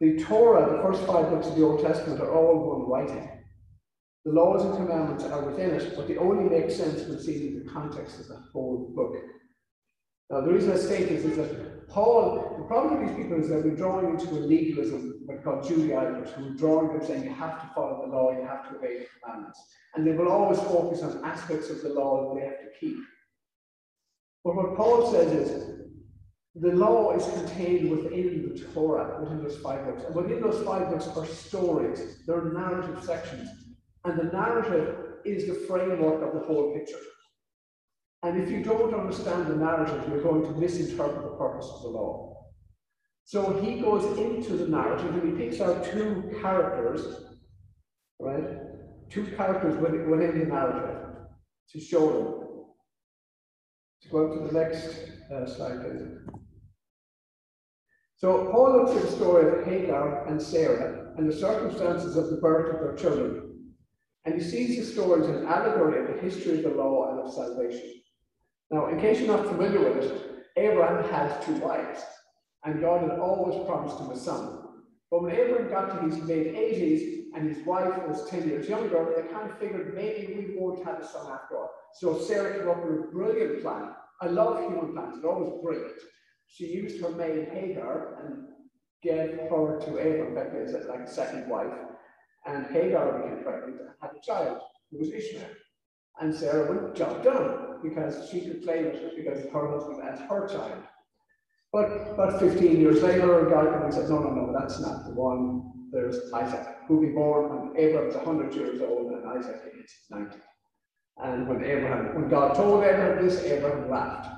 The 0.00 0.18
Torah, 0.18 0.76
the 0.76 0.82
first 0.82 1.06
five 1.06 1.30
books 1.30 1.46
of 1.46 1.56
the 1.56 1.64
Old 1.64 1.80
Testament, 1.80 2.20
are 2.20 2.34
all 2.34 2.68
one 2.68 2.90
writing. 2.90 3.30
The 4.24 4.32
laws 4.32 4.64
and 4.64 4.74
commandments 4.74 5.24
are 5.24 5.42
within 5.42 5.70
it, 5.70 5.94
but 5.94 6.08
they 6.08 6.16
only 6.16 6.50
make 6.50 6.70
sense 6.70 7.06
when 7.06 7.20
seen 7.20 7.46
in 7.46 7.64
the 7.64 7.70
context 7.70 8.18
of 8.20 8.28
the 8.28 8.42
whole 8.52 8.92
book. 8.94 9.14
Now, 10.30 10.40
the 10.40 10.52
reason 10.52 10.72
I 10.72 10.76
state 10.76 11.08
this 11.08 11.24
is 11.24 11.36
that 11.36 11.65
Paul, 11.88 12.56
the 12.58 12.64
problem 12.64 12.98
with 12.98 13.08
these 13.08 13.24
people 13.24 13.40
is 13.40 13.48
that 13.48 13.64
we're 13.64 13.76
drawing 13.76 14.10
into 14.10 14.30
a 14.30 14.40
legalism, 14.40 15.22
what 15.26 15.42
called 15.42 15.66
Judaizers, 15.66 16.30
who 16.34 16.48
are 16.48 16.54
drawing 16.54 16.88
them 16.88 17.06
saying 17.06 17.24
you 17.24 17.34
have 17.34 17.60
to 17.60 17.74
follow 17.74 18.04
the 18.04 18.12
law, 18.12 18.32
you 18.32 18.46
have 18.46 18.68
to 18.68 18.76
obey 18.76 18.98
the 18.98 19.06
commandments. 19.20 19.60
And 19.94 20.06
they 20.06 20.12
will 20.12 20.28
always 20.28 20.58
focus 20.58 21.02
on 21.02 21.24
aspects 21.24 21.70
of 21.70 21.82
the 21.82 21.90
law 21.90 22.34
that 22.34 22.40
they 22.40 22.46
have 22.46 22.58
to 22.58 22.78
keep. 22.78 22.98
But 24.44 24.56
what 24.56 24.76
Paul 24.76 25.10
says 25.10 25.32
is 25.32 25.80
the 26.54 26.72
law 26.72 27.16
is 27.16 27.24
contained 27.24 27.90
within 27.90 28.52
the 28.52 28.64
Torah, 28.72 29.20
within 29.20 29.42
those 29.42 29.58
five 29.58 29.84
books. 29.84 30.04
And 30.04 30.14
within 30.14 30.40
those 30.40 30.64
five 30.64 30.90
books 30.90 31.06
are 31.08 31.26
stories, 31.26 32.24
there 32.26 32.38
are 32.38 32.52
narrative 32.52 33.02
sections 33.04 33.48
and 34.06 34.18
the 34.18 34.32
narrative 34.32 34.96
is 35.24 35.46
the 35.46 35.66
framework 35.66 36.22
of 36.22 36.32
the 36.32 36.46
whole 36.46 36.72
picture. 36.72 36.98
And 38.22 38.42
if 38.42 38.50
you 38.50 38.62
don't 38.62 38.94
understand 38.94 39.46
the 39.46 39.56
narrative, 39.56 40.08
you're 40.08 40.22
going 40.22 40.42
to 40.42 40.60
misinterpret 40.60 41.22
the 41.22 41.36
purpose 41.36 41.70
of 41.74 41.82
the 41.82 41.88
law. 41.88 42.46
So 43.24 43.60
he 43.60 43.80
goes 43.80 44.18
into 44.18 44.56
the 44.56 44.68
narrative 44.68 45.14
and 45.14 45.38
he 45.38 45.44
picks 45.44 45.60
out 45.60 45.84
two 45.84 46.32
characters, 46.40 47.24
right? 48.20 48.44
Two 49.10 49.26
characters 49.36 49.76
within, 49.80 50.38
the 50.38 50.46
narrative 50.46 51.06
to 51.70 51.80
show 51.80 52.06
them. 52.12 52.42
To 54.02 54.08
go 54.08 54.34
to 54.34 54.46
the 54.46 54.52
next 54.52 55.10
uh, 55.32 55.46
slide, 55.46 55.80
please. 55.80 56.40
So 58.16 58.50
Paul 58.50 58.84
looks 58.84 58.96
at 58.96 59.10
the 59.10 59.16
story 59.16 59.60
of 59.60 59.66
Hagar 59.66 60.26
and 60.26 60.40
Sarah 60.40 61.12
and 61.16 61.28
the 61.28 61.36
circumstances 61.36 62.16
of 62.16 62.30
the 62.30 62.36
birth 62.36 62.74
of 62.74 62.80
their 62.80 62.96
children 62.96 63.46
and 64.26 64.34
he 64.34 64.40
sees 64.40 64.76
the 64.76 64.84
story 64.84 65.22
as 65.22 65.28
an 65.28 65.46
allegory 65.46 66.00
of 66.00 66.14
the 66.14 66.20
history 66.20 66.58
of 66.58 66.64
the 66.64 66.70
law 66.70 67.10
and 67.10 67.20
of 67.20 67.32
salvation. 67.32 68.02
Now, 68.70 68.88
in 68.88 69.00
case 69.00 69.20
you're 69.20 69.36
not 69.36 69.46
familiar 69.46 69.78
with 69.78 70.04
it, 70.04 70.44
Abraham 70.56 71.08
had 71.10 71.40
two 71.42 71.54
wives, 71.54 72.02
and 72.64 72.80
God 72.80 73.02
had 73.08 73.18
always 73.18 73.64
promised 73.66 74.00
him 74.00 74.10
a 74.10 74.16
son. 74.16 74.62
But 75.10 75.22
when 75.22 75.34
Abraham 75.34 75.68
got 75.68 75.90
to 75.90 76.08
his 76.08 76.24
late 76.24 76.54
80s 76.54 77.36
and 77.36 77.48
his 77.48 77.64
wife 77.64 77.96
was 78.08 78.28
10 78.28 78.48
years 78.48 78.68
younger, 78.68 79.12
they 79.14 79.32
kind 79.32 79.50
of 79.50 79.58
figured 79.58 79.94
maybe 79.94 80.34
we 80.34 80.56
won't 80.58 80.84
have 80.84 80.98
a 80.98 81.06
son 81.06 81.30
after 81.30 81.56
all. 81.56 81.70
So 81.94 82.18
Sarah 82.18 82.58
came 82.58 82.68
up 82.68 82.84
with 82.84 82.98
a 82.98 83.02
brilliant 83.12 83.62
plan. 83.62 83.94
I 84.20 84.26
love 84.26 84.60
human 84.60 84.92
plans, 84.92 85.20
they're 85.20 85.30
always 85.30 85.62
brilliant. 85.62 85.92
She 86.48 86.66
used 86.66 87.00
her 87.02 87.10
maid 87.10 87.48
Hagar 87.52 88.24
and 88.24 88.48
gave 89.02 89.38
her 89.48 89.78
to 89.80 89.98
Abraham, 89.98 90.56
as 90.56 90.86
like 90.86 91.00
a 91.00 91.10
second 91.10 91.48
wife. 91.48 91.72
And 92.46 92.66
Hagar 92.66 93.18
became 93.18 93.44
pregnant 93.44 93.80
and 93.80 93.90
had 94.00 94.10
a 94.16 94.20
child 94.20 94.60
who 94.90 94.98
was 94.98 95.10
Ishmael. 95.10 95.50
And 96.20 96.34
Sarah 96.34 96.72
went, 96.72 96.94
job 96.96 97.22
done, 97.22 97.65
because 97.88 98.28
she 98.30 98.40
could 98.40 98.62
claim 98.62 98.86
it 98.86 99.16
because 99.16 99.44
her 99.52 99.70
husband 99.70 100.02
had 100.02 100.18
her 100.28 100.48
child. 100.48 100.82
But 101.72 101.90
about 102.12 102.40
15 102.40 102.80
years 102.80 103.02
later, 103.02 103.46
God 103.50 103.72
came 103.72 103.82
and 103.82 103.92
said, 103.92 104.08
no, 104.08 104.20
no, 104.20 104.30
no, 104.30 104.52
that's 104.58 104.80
not 104.80 105.04
the 105.04 105.12
one. 105.12 105.72
There's 105.92 106.32
Isaac, 106.32 106.66
who 106.86 106.96
will 106.96 107.06
be 107.06 107.12
born 107.12 107.70
when 107.70 107.76
Abraham's 107.76 108.14
100 108.16 108.54
years 108.54 108.80
old 108.80 109.12
and 109.12 109.38
Isaac 109.38 109.60
is 109.78 109.90
90. 110.10 110.36
And 111.18 111.48
when 111.48 111.64
Abraham, 111.64 112.14
when 112.14 112.28
God 112.28 112.54
told 112.54 112.84
Abraham 112.84 113.24
this, 113.24 113.42
Abraham 113.44 113.90
laughed. 113.90 114.28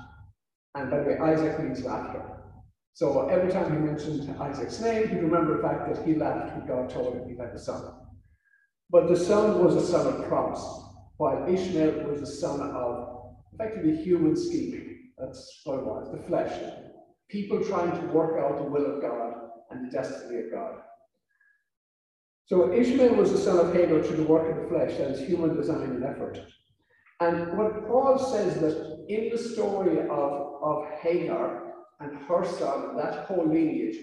And 0.75 0.91
by 0.91 0.99
the 0.99 1.03
way, 1.05 1.17
Isaac 1.17 1.59
means 1.59 1.83
laughter. 1.83 2.39
So 2.93 3.27
every 3.29 3.51
time 3.51 3.71
he 3.71 3.77
mentioned 3.77 4.35
Isaac's 4.41 4.79
name, 4.81 5.07
he'd 5.07 5.21
remember 5.21 5.57
the 5.57 5.63
fact 5.63 5.93
that 5.93 6.05
he 6.05 6.15
laughed 6.15 6.55
when 6.55 6.67
God 6.67 6.89
told 6.89 7.15
him 7.15 7.29
he 7.29 7.37
had 7.37 7.49
a 7.49 7.59
son. 7.59 7.93
But 8.89 9.07
the 9.07 9.15
son 9.15 9.63
was 9.63 9.75
a 9.75 9.85
son 9.85 10.07
of 10.07 10.27
promise, 10.27 10.65
while 11.17 11.47
Ishmael 11.47 12.03
was 12.09 12.21
a 12.21 12.25
son 12.25 12.59
of 12.59 13.08
effectively 13.53 13.95
human 13.95 14.35
scheme. 14.35 15.11
That's 15.17 15.61
what 15.65 15.79
it 15.79 15.85
was, 15.85 16.11
the 16.11 16.23
flesh. 16.27 16.51
People 17.29 17.63
trying 17.63 17.91
to 17.91 18.07
work 18.07 18.39
out 18.39 18.57
the 18.57 18.63
will 18.63 18.95
of 18.95 19.01
God 19.01 19.33
and 19.69 19.85
the 19.85 19.91
destiny 19.91 20.39
of 20.39 20.51
God. 20.51 20.75
So 22.45 22.73
Ishmael 22.73 23.13
was 23.13 23.31
the 23.31 23.37
son 23.37 23.59
of 23.59 23.73
Hagar 23.73 24.01
through 24.01 24.17
the 24.17 24.23
work 24.23 24.49
of 24.49 24.63
the 24.63 24.67
flesh, 24.69 24.97
that 24.97 25.11
is 25.11 25.27
human 25.27 25.55
design 25.55 25.83
and 25.83 26.03
effort. 26.03 26.39
And 27.19 27.57
what 27.57 27.87
Paul 27.87 28.17
says 28.17 28.59
that 28.61 29.05
in 29.09 29.29
the 29.29 29.37
story 29.37 29.99
of, 29.99 30.53
of 30.63 30.85
Hagar 31.01 31.73
and 31.99 32.17
her 32.27 32.45
son, 32.45 32.95
that 32.97 33.25
whole 33.25 33.47
lineage, 33.47 33.97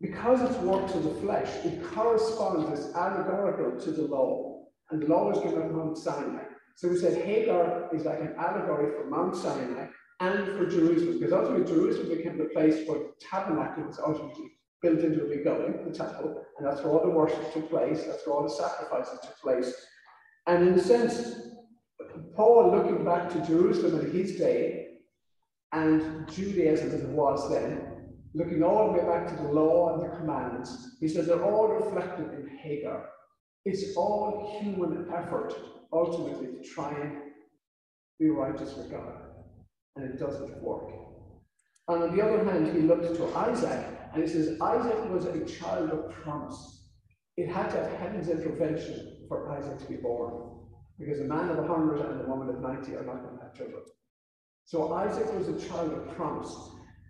because 0.00 0.42
it's 0.42 0.58
works 0.60 0.94
of 0.94 1.04
the 1.04 1.14
flesh, 1.20 1.48
it 1.64 1.84
corresponds 1.84 2.78
as 2.78 2.94
allegorical 2.94 3.78
to 3.78 3.90
the 3.92 4.02
law. 4.02 4.66
And 4.90 5.02
the 5.02 5.06
law 5.06 5.30
is 5.30 5.38
given 5.38 5.62
at 5.62 5.72
Mount 5.72 5.96
Sinai. 5.96 6.42
So 6.74 6.88
we 6.88 6.98
said 6.98 7.24
Hagar 7.24 7.88
is 7.94 8.04
like 8.04 8.20
an 8.20 8.34
allegory 8.38 8.92
for 8.92 9.08
Mount 9.08 9.36
Sinai 9.36 9.86
and 10.20 10.46
for 10.56 10.66
Jerusalem, 10.66 11.18
because 11.18 11.32
ultimately 11.32 11.72
Jerusalem 11.72 12.16
became 12.16 12.38
the 12.38 12.46
place 12.46 12.86
where 12.88 12.98
the 12.98 13.12
tabernacle 13.20 13.84
was 13.84 13.98
ultimately 13.98 14.52
built 14.82 15.00
into 15.00 15.24
the 15.26 15.42
building, 15.42 15.84
the 15.86 15.96
temple, 15.96 16.44
and 16.58 16.66
that's 16.66 16.82
where 16.82 16.92
all 16.92 17.02
the 17.02 17.10
worship 17.10 17.52
took 17.52 17.70
place, 17.70 18.04
that's 18.04 18.26
where 18.26 18.36
all 18.36 18.42
the 18.42 18.50
sacrifices 18.50 19.18
took 19.22 19.38
place. 19.40 19.72
And 20.46 20.68
in 20.68 20.74
a 20.74 20.80
sense, 20.80 21.48
Paul 22.36 22.70
looking 22.70 23.04
back 23.04 23.30
to 23.30 23.46
Jerusalem 23.46 24.00
in 24.00 24.12
his 24.12 24.36
day 24.36 24.88
and 25.72 26.28
Judaism 26.30 26.88
as 26.88 26.94
it 26.94 27.08
was 27.08 27.50
then, 27.50 28.14
looking 28.34 28.62
all 28.62 28.92
the 28.92 28.98
way 28.98 29.06
back 29.06 29.28
to 29.28 29.42
the 29.42 29.48
law 29.48 29.94
and 29.94 30.02
the 30.02 30.16
commandments, 30.16 30.96
he 31.00 31.08
says 31.08 31.26
they're 31.26 31.42
all 31.42 31.68
reflected 31.68 32.32
in 32.34 32.56
Hagar. 32.58 33.08
It's 33.64 33.96
all 33.96 34.58
human 34.60 35.08
effort, 35.14 35.54
ultimately, 35.92 36.48
to 36.48 36.68
try 36.68 36.90
and 36.90 37.18
be 38.18 38.28
righteous 38.28 38.76
with 38.76 38.90
God. 38.90 39.22
And 39.96 40.04
it 40.04 40.18
doesn't 40.18 40.62
work. 40.62 40.90
And 41.88 42.02
on 42.02 42.16
the 42.16 42.22
other 42.22 42.44
hand, 42.44 42.74
he 42.74 42.82
looks 42.82 43.16
to 43.16 43.36
Isaac 43.36 43.86
and 44.12 44.22
he 44.22 44.28
says 44.28 44.60
Isaac 44.60 45.10
was 45.10 45.26
a 45.26 45.44
child 45.44 45.90
of 45.90 46.10
promise. 46.10 46.88
It 47.36 47.48
had 47.48 47.70
to 47.70 47.76
have 47.76 47.92
heaven's 47.98 48.28
intervention 48.28 49.26
for 49.28 49.50
Isaac 49.52 49.78
to 49.80 49.86
be 49.86 49.96
born. 49.96 50.50
Because 50.98 51.20
a 51.20 51.24
man 51.24 51.50
of 51.50 51.58
100 51.58 52.00
and 52.00 52.20
a 52.20 52.28
woman 52.28 52.48
of 52.48 52.60
90 52.60 52.94
are 52.94 53.04
not 53.04 53.22
going 53.24 53.36
to 53.36 53.42
have 53.42 53.54
children. 53.54 53.82
So 54.64 54.92
Isaac 54.94 55.32
was 55.34 55.48
a 55.48 55.68
child 55.68 55.92
of 55.92 56.16
promise. 56.16 56.54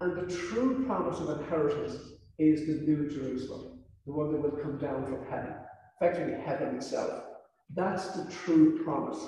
And 0.00 0.16
the 0.16 0.34
true 0.34 0.84
promise 0.86 1.20
of 1.20 1.40
inheritance 1.40 1.96
is 2.38 2.66
the 2.66 2.84
New 2.84 3.08
Jerusalem, 3.08 3.80
the 4.06 4.12
one 4.12 4.32
that 4.32 4.42
will 4.42 4.62
come 4.62 4.78
down 4.78 5.04
from 5.04 5.24
heaven, 5.30 5.54
effectively 6.00 6.34
heaven 6.44 6.76
itself. 6.76 7.24
That's 7.74 8.08
the 8.10 8.30
true 8.30 8.82
promise. 8.84 9.18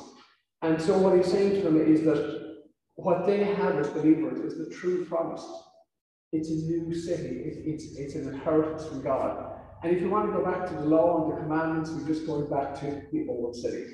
And 0.62 0.80
so 0.80 0.98
what 0.98 1.16
he's 1.16 1.30
saying 1.30 1.52
to 1.56 1.62
them 1.62 1.80
is 1.80 2.02
that 2.02 2.56
what 2.96 3.26
they 3.26 3.44
have 3.44 3.76
as 3.76 3.88
believers 3.88 4.38
is 4.40 4.58
the 4.58 4.74
true 4.74 5.04
promise. 5.04 5.44
It's 6.32 6.50
a 6.50 6.54
new 6.54 6.94
city. 6.94 7.42
It's, 7.44 7.84
it's, 7.84 7.98
it's 7.98 8.14
an 8.14 8.34
inheritance 8.34 8.86
from 8.86 9.02
God. 9.02 9.52
And 9.82 9.94
if 9.94 10.02
you 10.02 10.08
want 10.08 10.26
to 10.26 10.36
go 10.36 10.44
back 10.44 10.68
to 10.68 10.74
the 10.74 10.86
law 10.86 11.24
and 11.24 11.32
the 11.32 11.42
commandments, 11.42 11.90
we're 11.90 12.06
just 12.06 12.26
going 12.26 12.48
back 12.48 12.74
to 12.80 13.02
the 13.12 13.26
old 13.28 13.54
city. 13.54 13.84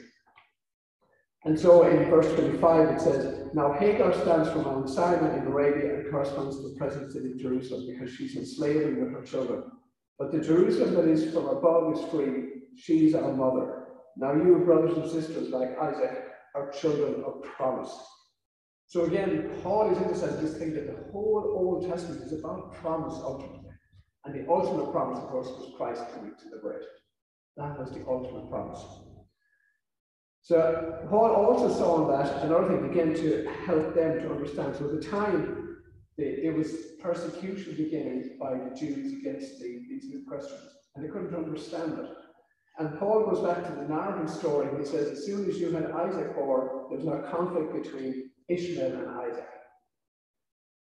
And 1.44 1.58
so 1.58 1.86
in 1.88 2.08
verse 2.08 2.32
25 2.34 2.88
it 2.88 3.00
says, 3.00 3.48
Now 3.52 3.72
Hagar 3.72 4.12
stands 4.12 4.48
for 4.50 4.58
Mount 4.58 4.88
Sinai 4.88 5.38
in 5.38 5.46
Arabia 5.46 5.96
and 5.96 6.10
corresponds 6.10 6.56
to 6.56 6.68
the 6.68 6.76
present 6.76 7.12
city 7.12 7.32
of 7.32 7.38
Jerusalem 7.38 7.86
because 7.90 8.14
she's 8.14 8.36
enslaving 8.36 9.00
with 9.00 9.12
her 9.12 9.22
children. 9.22 9.64
But 10.18 10.30
the 10.30 10.40
Jerusalem 10.40 10.94
that 10.94 11.08
is 11.08 11.32
from 11.32 11.48
above 11.48 11.94
is 11.94 12.10
free. 12.10 12.61
She's 12.76 13.14
our 13.14 13.32
mother. 13.32 13.84
Now 14.16 14.34
you, 14.34 14.62
brothers 14.64 14.96
and 14.96 15.10
sisters, 15.10 15.50
like 15.50 15.78
Isaac, 15.78 16.24
are 16.54 16.70
children 16.70 17.24
of 17.24 17.42
promise. 17.42 17.94
So 18.86 19.04
again, 19.04 19.50
Paul 19.62 19.90
is 19.90 20.18
sense 20.18 20.36
this 20.36 20.58
thing 20.58 20.74
that 20.74 20.86
the 20.86 21.10
whole 21.12 21.54
Old 21.56 21.88
Testament 21.88 22.22
is 22.22 22.38
about 22.38 22.74
promise 22.74 23.14
ultimately. 23.22 23.70
And 24.24 24.34
the 24.34 24.50
ultimate 24.52 24.92
promise, 24.92 25.18
of 25.18 25.28
course, 25.28 25.48
was 25.48 25.72
Christ 25.76 26.04
coming 26.14 26.32
to 26.32 26.54
liberate. 26.54 26.84
That 27.56 27.78
was 27.78 27.90
the 27.90 28.04
ultimate 28.06 28.50
promise. 28.50 28.84
So 30.42 31.06
Paul 31.08 31.30
also 31.30 31.72
saw 31.72 32.02
in 32.02 32.16
that 32.16 32.44
another 32.44 32.68
thing 32.68 32.90
again 32.90 33.14
to 33.14 33.48
help 33.64 33.94
them 33.94 34.20
to 34.20 34.30
understand. 34.30 34.76
So 34.76 34.86
at 34.86 35.00
the 35.00 35.08
time, 35.08 35.78
there 36.18 36.52
was 36.52 36.74
persecution 37.00 37.76
beginning 37.76 38.36
by 38.40 38.54
the 38.54 38.74
Jews 38.78 39.12
against 39.12 39.58
the, 39.60 39.80
these 39.88 40.04
new 40.04 40.24
Christians, 40.28 40.68
and 40.94 41.04
they 41.04 41.08
couldn't 41.08 41.34
understand 41.34 41.98
it. 41.98 42.06
And 42.78 42.98
Paul 42.98 43.26
goes 43.26 43.44
back 43.44 43.64
to 43.66 43.72
the 43.72 43.88
narrative 43.88 44.30
story. 44.30 44.68
He 44.78 44.84
says, 44.86 45.10
as 45.10 45.26
soon 45.26 45.48
as 45.48 45.58
you 45.58 45.72
had 45.72 45.90
Isaac 45.90 46.34
born, 46.34 46.86
there 46.88 46.98
was 46.98 47.06
no 47.06 47.18
conflict 47.30 47.82
between 47.82 48.30
Ishmael 48.48 48.92
and 48.92 49.08
Isaac. 49.08 49.48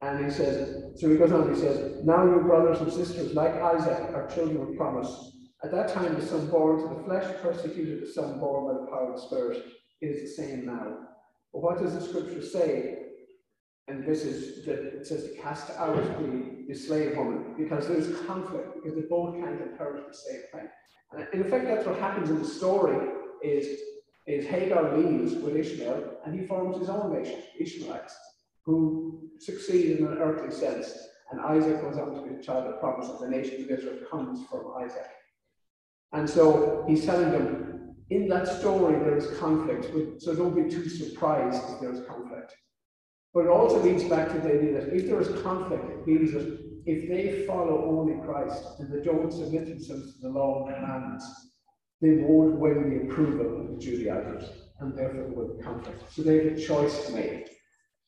And 0.01 0.25
he 0.25 0.31
says, 0.31 0.93
so 0.97 1.09
he 1.09 1.17
goes 1.17 1.33
on, 1.33 1.55
he 1.55 1.59
says, 1.59 2.05
Now 2.05 2.25
you 2.25 2.41
brothers 2.41 2.81
and 2.81 2.93
sisters, 2.93 3.35
like 3.35 3.55
Isaac, 3.55 4.15
are 4.15 4.29
children 4.35 4.61
of 4.61 4.77
promise. 4.77 5.33
At 5.63 5.71
that 5.71 5.89
time, 5.89 6.15
the 6.15 6.27
son 6.27 6.51
born 6.51 6.83
to 6.83 6.95
the 6.95 7.05
flesh 7.05 7.25
persecuted 7.41 8.03
the 8.03 8.13
son 8.13 8.39
born 8.39 8.67
by 8.67 8.81
the 8.81 8.87
power 8.87 9.15
of 9.15 9.17
the 9.17 9.27
Spirit. 9.27 9.65
It 10.03 10.07
is 10.07 10.37
the 10.37 10.43
same 10.43 10.67
now. 10.67 10.99
But 11.53 11.63
what 11.63 11.79
does 11.79 11.95
the 11.95 12.03
scripture 12.03 12.43
say? 12.43 12.99
And 13.89 14.07
this 14.07 14.25
is 14.25 14.65
that 14.67 14.79
it 14.79 15.07
says 15.07 15.25
to 15.25 15.41
cast 15.41 15.71
out 15.79 15.97
the, 15.97 16.54
the 16.69 16.75
slave 16.75 17.17
woman 17.17 17.55
because 17.59 17.89
there's 17.89 18.21
conflict, 18.23 18.75
because 18.75 18.95
they 18.95 19.07
both 19.09 19.35
can't 19.37 19.61
inherit 19.61 20.07
the 20.07 20.15
same 20.15 20.43
thing. 20.53 20.69
And 21.13 21.27
in 21.33 21.47
effect, 21.47 21.67
that's 21.67 21.87
what 21.87 21.99
happens 21.99 22.31
in 22.31 22.39
the 22.39 22.49
story 22.49 23.09
is, 23.43 23.81
is 24.27 24.47
Hagar 24.47 24.97
leaves 24.97 25.35
with 25.35 25.57
Ishmael 25.57 26.19
and 26.25 26.39
he 26.39 26.47
forms 26.47 26.79
his 26.79 26.89
own 26.89 27.13
nation, 27.13 27.43
Ishmaelites 27.59 28.17
who 28.65 29.31
succeed 29.39 29.99
in 29.99 30.07
an 30.07 30.19
earthly 30.19 30.51
sense. 30.51 30.93
And 31.31 31.41
Isaac 31.41 31.81
goes 31.81 31.97
on 31.97 32.15
to 32.15 32.23
be 32.23 32.37
the 32.37 32.43
child 32.43 32.67
of 32.67 32.81
promise, 32.81 33.09
and 33.09 33.21
the 33.21 33.37
nation 33.37 33.65
of 33.65 33.71
Israel 33.71 33.99
comes 34.11 34.47
from 34.49 34.73
Isaac. 34.79 35.09
And 36.13 36.29
so 36.29 36.85
he's 36.87 37.05
telling 37.05 37.33
them, 37.33 37.95
in 38.11 38.29
that 38.29 38.47
story, 38.47 38.99
there 38.99 39.17
is 39.17 39.39
conflict, 39.39 39.87
so 40.23 40.35
don't 40.35 40.55
be 40.55 40.71
too 40.71 40.89
surprised 40.89 41.63
if 41.73 41.81
there 41.81 41.93
is 41.93 42.07
conflict. 42.07 42.55
But 43.35 43.47
it 43.47 43.49
also 43.49 43.83
leads 43.83 44.05
back 44.05 44.29
to 44.31 44.39
the 44.39 44.55
idea 44.55 44.81
that 44.81 44.95
if 44.95 45.07
there 45.07 45.21
is 45.21 45.43
conflict, 45.43 45.85
it 45.91 46.07
means 46.07 46.33
that 46.33 46.61
if 46.87 47.09
they 47.09 47.45
follow 47.47 47.85
only 47.85 48.25
Christ 48.25 48.63
and 48.79 48.93
they 48.93 49.05
don't 49.05 49.33
submit 49.33 49.67
themselves 49.67 50.15
to 50.15 50.21
the 50.23 50.29
law 50.29 50.67
and 50.67 50.77
commandments, 50.77 51.27
they 52.01 52.19
won't 52.23 52.61
win 52.61 52.91
the 52.91 53.11
approval 53.11 53.61
of 53.61 53.71
the 53.73 53.79
Judaizers, 53.79 54.51
and 54.79 54.97
therefore 54.97 55.23
there 55.23 55.33
will 55.33 55.57
be 55.57 55.63
conflict. 55.63 56.03
So 56.13 56.23
they 56.23 56.45
have 56.45 56.59
a 56.59 56.61
choice 56.61 57.07
to 57.07 57.13
make. 57.13 57.49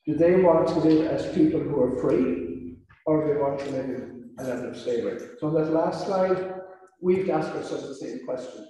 Do 0.06 0.14
they 0.14 0.42
want 0.42 0.68
to 0.68 0.78
live 0.78 1.06
as 1.10 1.34
people 1.34 1.58
who 1.60 1.82
are 1.82 2.00
free, 2.00 2.76
or 3.06 3.26
do 3.26 3.34
they 3.34 3.40
want 3.40 3.58
to 3.60 3.70
live 3.70 3.86
in 3.86 4.30
a 4.38 4.44
level 4.44 4.70
of 4.70 4.76
slavery? 4.76 5.18
So 5.40 5.48
on 5.48 5.54
that 5.54 5.72
last 5.72 6.06
slide, 6.06 6.60
we've 7.00 7.30
asked 7.30 7.50
ourselves 7.50 7.88
the 7.88 7.94
same 7.94 8.24
question. 8.24 8.68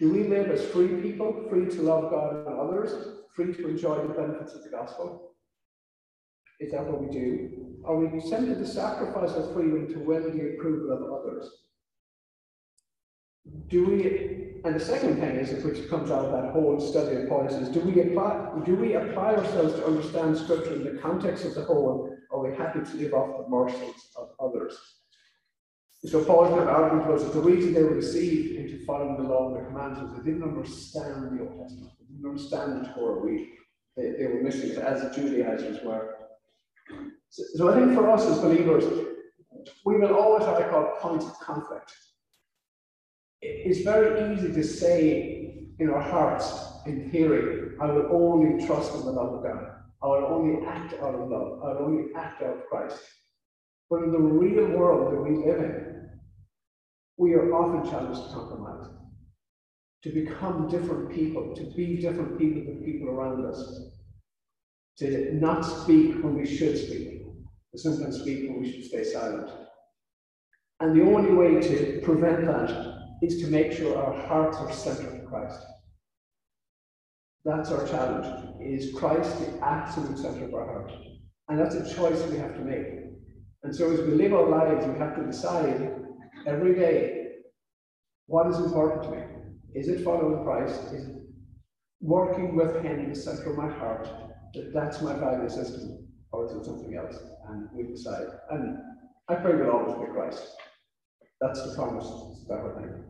Do 0.00 0.12
we 0.12 0.24
live 0.24 0.50
as 0.50 0.64
free 0.64 1.00
people, 1.00 1.46
free 1.48 1.66
to 1.66 1.82
love 1.82 2.10
God 2.10 2.46
and 2.46 2.58
others, 2.58 3.18
free 3.36 3.52
to 3.54 3.68
enjoy 3.68 4.04
the 4.04 4.14
benefits 4.14 4.54
of 4.54 4.64
the 4.64 4.70
gospel? 4.70 5.31
Is 6.60 6.72
that 6.72 6.84
what 6.84 7.02
we 7.02 7.10
do? 7.10 7.78
Are 7.84 7.96
we 7.96 8.20
tempted 8.30 8.58
to 8.58 8.66
sacrifice 8.66 9.30
our 9.30 9.52
freedom 9.52 9.92
to 9.92 9.98
win 9.98 10.36
the 10.36 10.54
approval 10.54 10.92
of 10.92 11.20
others? 11.20 11.50
Do 13.68 13.86
we 13.86 14.52
and 14.64 14.76
the 14.76 14.80
second 14.80 15.18
thing 15.18 15.34
is, 15.36 15.64
which 15.64 15.88
comes 15.90 16.12
out 16.12 16.26
of 16.26 16.32
that 16.32 16.52
whole 16.52 16.78
study 16.78 17.16
of 17.16 17.52
is 17.52 17.68
do 17.68 17.80
we 17.80 18.00
apply 18.00 18.60
do 18.64 18.76
we 18.76 18.94
apply 18.94 19.34
ourselves 19.34 19.74
to 19.74 19.86
understand 19.86 20.36
scripture 20.38 20.74
in 20.74 20.84
the 20.84 21.00
context 21.00 21.44
of 21.44 21.54
the 21.56 21.62
whole, 21.62 22.16
or 22.30 22.46
are 22.46 22.50
we 22.50 22.56
happy 22.56 22.80
to 22.80 22.96
live 22.96 23.12
off 23.12 23.42
the 23.42 23.48
morsels 23.48 23.96
of 24.16 24.30
others? 24.40 24.78
So 26.04 26.24
Paul's 26.24 26.52
argument 26.52 27.08
was 27.08 27.24
that 27.24 27.32
the 27.32 27.40
reason 27.40 27.74
they 27.74 27.82
were 27.82 28.00
deceived 28.00 28.56
into 28.56 28.84
following 28.84 29.16
the 29.16 29.28
law 29.28 29.48
and 29.48 29.56
the 29.56 29.68
commands 29.68 30.00
was 30.00 30.12
they 30.12 30.30
didn't 30.30 30.42
understand 30.42 31.38
the 31.38 31.44
Old 31.44 31.60
Testament, 31.60 31.92
they 31.98 32.06
didn't 32.06 32.28
understand 32.28 32.84
the 32.84 32.88
Torah. 32.92 33.20
We, 33.20 33.52
they, 33.96 34.10
they 34.18 34.26
were 34.26 34.42
missing 34.42 34.70
it, 34.70 34.78
as 34.78 35.02
the 35.02 35.10
Judaizers 35.10 35.84
were. 35.84 36.11
So, 37.30 37.42
so 37.54 37.70
I 37.70 37.74
think 37.74 37.94
for 37.94 38.10
us 38.10 38.24
as 38.26 38.38
believers, 38.38 38.84
we 39.84 39.98
will 39.98 40.14
always 40.14 40.44
have 40.44 40.58
to 40.58 40.68
call 40.68 40.96
points 41.00 41.26
of 41.26 41.38
conflict 41.40 41.92
it's 43.42 43.80
very 43.80 44.34
easy 44.34 44.52
to 44.52 44.62
say 44.62 45.68
in 45.78 45.90
our 45.90 46.00
hearts, 46.00 46.52
in 46.86 47.10
theory, 47.10 47.76
I 47.80 47.86
will 47.86 48.08
only 48.12 48.64
trust 48.64 48.94
in 48.94 49.04
the 49.04 49.12
love 49.12 49.34
of 49.34 49.42
God. 49.42 49.66
I 50.02 50.06
will 50.06 50.26
only 50.26 50.66
act 50.66 50.94
out 50.94 51.14
of 51.14 51.28
love. 51.28 51.60
I 51.62 51.72
will 51.72 51.86
only 51.86 52.14
act 52.14 52.42
out 52.42 52.56
of 52.56 52.66
Christ. 52.70 53.00
But 53.90 54.04
in 54.04 54.12
the 54.12 54.18
real 54.18 54.66
world 54.76 55.12
that 55.12 55.20
we 55.20 55.44
live 55.44 55.58
in, 55.58 56.08
we 57.16 57.34
are 57.34 57.52
often 57.52 57.90
challenged 57.90 58.22
to 58.22 58.34
compromise, 58.34 58.86
to 60.02 60.10
become 60.10 60.68
different 60.68 61.12
people, 61.12 61.54
to 61.54 61.64
be 61.76 62.00
different 62.00 62.38
people 62.38 62.62
than 62.64 62.84
people 62.84 63.08
around 63.10 63.44
us, 63.44 63.91
to 64.98 65.34
not 65.34 65.62
speak 65.62 66.22
when 66.22 66.36
we 66.36 66.46
should 66.46 66.76
speak, 66.76 67.24
to 67.72 67.78
sometimes 67.78 68.20
speak 68.20 68.48
when 68.48 68.60
we 68.60 68.70
should 68.70 68.84
stay 68.84 69.04
silent. 69.04 69.50
And 70.80 70.96
the 70.96 71.04
only 71.04 71.32
way 71.32 71.60
to 71.60 72.00
prevent 72.02 72.44
that 72.46 72.98
is 73.22 73.40
to 73.40 73.46
make 73.46 73.72
sure 73.72 73.96
our 73.96 74.14
hearts 74.26 74.56
are 74.58 74.72
centered 74.72 75.20
in 75.20 75.26
Christ. 75.26 75.60
That's 77.44 77.70
our 77.70 77.86
challenge. 77.86 78.26
Is 78.60 78.94
Christ 78.94 79.38
the 79.40 79.64
absolute 79.64 80.18
center 80.18 80.44
of 80.44 80.54
our 80.54 80.66
heart? 80.66 80.92
And 81.48 81.58
that's 81.58 81.74
a 81.74 81.94
choice 81.94 82.22
we 82.26 82.38
have 82.38 82.54
to 82.54 82.60
make. 82.60 82.86
And 83.62 83.74
so 83.74 83.92
as 83.92 84.00
we 84.00 84.14
live 84.14 84.32
our 84.32 84.48
lives, 84.48 84.86
we 84.86 84.98
have 84.98 85.16
to 85.16 85.24
decide 85.24 85.92
every 86.46 86.74
day 86.74 87.28
what 88.26 88.48
is 88.48 88.58
important 88.58 89.02
to 89.04 89.10
me. 89.10 89.22
Is 89.74 89.88
it 89.88 90.04
following 90.04 90.44
Christ? 90.44 90.80
Is 90.92 91.06
it 91.06 91.16
working 92.00 92.56
with 92.56 92.82
Him 92.82 92.98
in 92.98 93.10
the 93.10 93.16
center 93.16 93.50
of 93.50 93.56
my 93.56 93.68
heart? 93.68 94.08
That 94.54 94.72
that's 94.72 95.00
my 95.02 95.14
value 95.14 95.48
system, 95.48 96.06
or 96.32 96.44
is 96.46 96.52
it 96.52 96.64
something 96.64 96.94
else? 96.96 97.18
And 97.48 97.68
we 97.72 97.84
decide. 97.84 98.26
And 98.50 98.78
I 99.28 99.34
pray 99.36 99.54
we'll 99.54 99.70
always 99.70 99.94
be 100.06 100.12
Christ. 100.12 100.56
That's 101.40 101.62
the 101.62 101.74
promise. 101.74 102.06
It's 102.30 102.40
better 102.44 102.74
thing. 102.76 103.04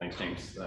Thanks, 0.00 0.18
James. 0.18 0.56
Uh, 0.58 0.64